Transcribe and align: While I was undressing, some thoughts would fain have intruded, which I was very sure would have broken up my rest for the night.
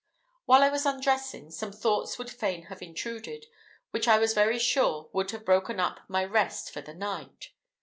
While 0.45 0.63
I 0.63 0.69
was 0.71 0.87
undressing, 0.87 1.51
some 1.51 1.71
thoughts 1.71 2.17
would 2.17 2.31
fain 2.31 2.63
have 2.69 2.81
intruded, 2.81 3.45
which 3.91 4.07
I 4.07 4.17
was 4.17 4.33
very 4.33 4.57
sure 4.57 5.11
would 5.13 5.29
have 5.29 5.45
broken 5.45 5.79
up 5.79 5.99
my 6.09 6.25
rest 6.25 6.71
for 6.73 6.81
the 6.81 6.95
night. 6.95 7.51